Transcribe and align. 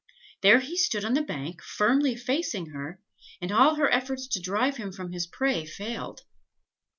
There 0.41 0.61
he 0.61 0.77
stood 0.77 1.05
on 1.05 1.13
the 1.13 1.21
bank, 1.21 1.61
firmly 1.61 2.15
facing 2.15 2.71
her, 2.71 2.99
and 3.39 3.51
all 3.51 3.75
her 3.75 3.87
efforts 3.93 4.25
to 4.29 4.41
drive 4.41 4.77
him 4.77 4.91
from 4.91 5.11
his 5.11 5.27
prey 5.27 5.63
failed. 5.63 6.23